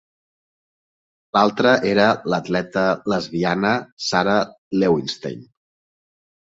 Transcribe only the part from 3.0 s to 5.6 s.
lesbiana Sara Lewinstein.